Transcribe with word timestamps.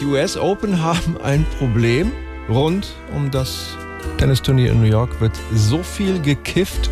Die 0.00 0.06
US 0.06 0.38
Open 0.38 0.82
haben 0.82 1.18
ein 1.22 1.44
Problem. 1.58 2.10
Rund 2.48 2.94
um 3.14 3.30
das 3.30 3.76
Tennisturnier 4.16 4.72
in 4.72 4.80
New 4.80 4.88
York 4.88 5.20
wird 5.20 5.32
so 5.54 5.82
viel 5.82 6.22
gekifft, 6.22 6.88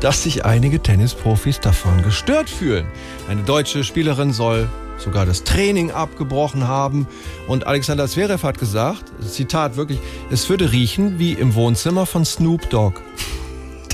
dass 0.00 0.24
sich 0.24 0.44
einige 0.44 0.82
Tennisprofis 0.82 1.60
davon 1.60 2.02
gestört 2.02 2.50
fühlen. 2.50 2.84
Eine 3.28 3.42
deutsche 3.42 3.84
Spielerin 3.84 4.32
soll 4.32 4.68
sogar 4.98 5.24
das 5.24 5.44
Training 5.44 5.92
abgebrochen 5.92 6.66
haben. 6.66 7.06
Und 7.46 7.68
Alexander 7.68 8.08
Zverev 8.08 8.42
hat 8.42 8.58
gesagt, 8.58 9.04
Zitat 9.20 9.76
wirklich, 9.76 10.00
es 10.30 10.48
würde 10.48 10.72
riechen 10.72 11.20
wie 11.20 11.34
im 11.34 11.54
Wohnzimmer 11.54 12.06
von 12.06 12.24
Snoop 12.24 12.68
Dogg. 12.70 13.00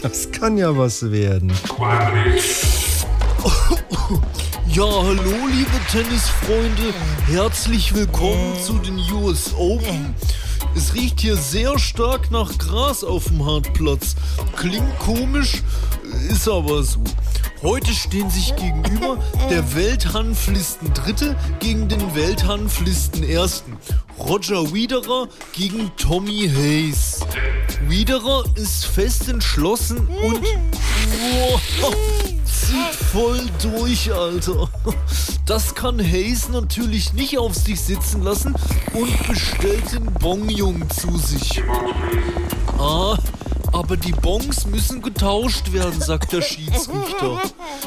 Das 0.00 0.32
kann 0.32 0.56
ja 0.56 0.74
was 0.74 1.10
werden. 1.10 1.52
Ja, 4.70 4.84
hallo 4.84 5.46
liebe 5.50 5.80
Tennisfreunde, 5.90 6.92
herzlich 7.26 7.94
willkommen 7.94 8.54
zu 8.62 8.74
den 8.78 8.98
US 9.12 9.54
Open. 9.56 10.14
Es 10.76 10.94
riecht 10.94 11.20
hier 11.20 11.36
sehr 11.36 11.78
stark 11.78 12.30
nach 12.30 12.56
Gras 12.58 13.02
auf 13.02 13.24
dem 13.26 13.44
Hartplatz. 13.44 14.14
Klingt 14.56 14.98
komisch, 14.98 15.62
ist 16.28 16.46
aber 16.48 16.82
so. 16.82 17.02
Heute 17.62 17.92
stehen 17.92 18.30
sich 18.30 18.54
gegenüber 18.56 19.18
der 19.50 19.74
Welthanflisten 19.74 20.92
Dritte 20.92 21.34
gegen 21.60 21.88
den 21.88 22.14
Welthanflisten 22.14 23.24
Ersten. 23.24 23.76
Roger 24.18 24.72
Wiederer 24.74 25.28
gegen 25.52 25.90
Tommy 25.96 26.48
Hayes. 26.54 27.20
Wiederer 27.88 28.44
ist 28.56 28.84
fest 28.84 29.28
entschlossen 29.28 30.06
und 30.06 30.42
wow, 30.42 31.60
zieht 31.70 32.07
voll 33.12 33.40
durch, 33.62 34.12
Alter. 34.12 34.68
Das 35.46 35.74
kann 35.74 35.98
Hayes 35.98 36.48
natürlich 36.50 37.14
nicht 37.14 37.38
auf 37.38 37.54
sich 37.54 37.80
sitzen 37.80 38.22
lassen 38.22 38.54
und 38.92 39.26
bestellt 39.26 39.92
den 39.92 40.04
Bongjungen 40.14 40.88
zu 40.90 41.16
sich. 41.16 41.62
Ah, 42.78 43.16
aber 43.72 43.96
die 43.96 44.12
Bons 44.12 44.66
müssen 44.66 45.02
getauscht 45.02 45.72
werden, 45.72 46.00
sagt 46.00 46.32
der 46.32 46.42
Schiedsrichter. 46.42 47.40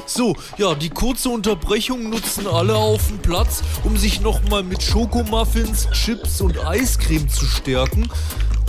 So, 0.06 0.36
ja, 0.58 0.76
die 0.76 0.90
kurze 0.90 1.30
Unterbrechung 1.30 2.10
nutzen 2.10 2.48
alle 2.48 2.76
auf 2.76 3.08
dem 3.08 3.20
Platz, 3.20 3.62
um 3.84 3.98
sich 3.98 4.22
nochmal 4.22 4.64
mit 4.64 4.82
Schokomuffins, 4.82 5.88
Chips 5.92 6.42
und 6.42 6.66
Eiscreme 6.66 7.30
zu 7.30 7.46
stärken. 7.46 8.10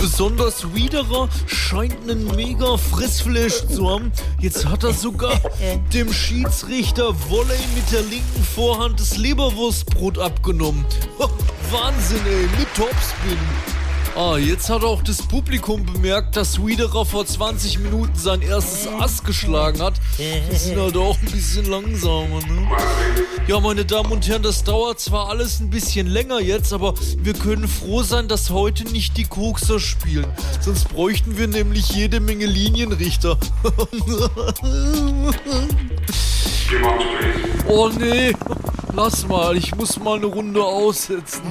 Besonders 0.03 0.73
Wiederer 0.75 1.29
scheint 1.47 1.95
einen 2.01 2.25
mega 2.35 2.75
Fressflash 2.75 3.65
zu 3.69 3.89
haben. 3.89 4.11
Jetzt 4.37 4.65
hat 4.65 4.83
er 4.83 4.91
sogar 4.91 5.39
dem 5.93 6.11
Schiedsrichter 6.11 7.15
Volley 7.29 7.57
mit 7.73 7.89
der 7.89 8.01
linken 8.01 8.43
Vorhand 8.53 8.99
das 8.99 9.15
Leberwurstbrot 9.15 10.19
abgenommen. 10.19 10.85
Wahnsinn, 11.71 12.19
ey, 12.25 12.49
mit 12.59 12.67
Topspin. 12.75 13.37
Ah, 14.15 14.37
jetzt 14.37 14.69
hat 14.69 14.83
auch 14.83 15.01
das 15.01 15.23
Publikum 15.23 15.83
bemerkt, 15.87 16.35
dass 16.35 16.63
Wiederer 16.63 17.03
vor 17.03 17.25
20 17.25 17.79
Minuten 17.79 18.13
sein 18.15 18.43
erstes 18.43 18.87
Ass 18.87 19.23
geschlagen 19.23 19.81
hat. 19.81 19.95
Die 20.19 20.55
sind 20.55 20.79
halt 20.79 20.95
auch 20.97 21.17
ein 21.19 21.31
bisschen 21.31 21.65
langsamer, 21.65 22.39
ne? 22.45 22.67
Ja, 23.47 23.59
meine 23.59 23.85
Damen 23.85 24.11
und 24.11 24.27
Herren, 24.27 24.43
das 24.43 24.63
dauert 24.63 24.99
zwar 24.99 25.29
alles 25.29 25.59
ein 25.59 25.71
bisschen 25.71 26.05
länger 26.05 26.39
jetzt, 26.39 26.73
aber 26.73 26.93
wir 27.17 27.33
können 27.33 27.67
froh 27.67 28.03
sein, 28.03 28.27
dass 28.27 28.51
heute 28.51 28.83
nicht 28.91 29.17
die 29.17 29.23
Kokser 29.23 29.79
spielen. 29.79 30.27
Sonst 30.61 30.89
bräuchten 30.89 31.35
wir 31.35 31.47
nämlich 31.47 31.89
jede 31.89 32.19
Menge 32.19 32.45
Linienrichter. 32.45 33.39
oh 37.67 37.89
nee, 37.97 38.35
lass 38.93 39.27
mal, 39.27 39.57
ich 39.57 39.73
muss 39.75 39.99
mal 39.99 40.17
eine 40.17 40.27
Runde 40.27 40.63
aussetzen. 40.63 41.41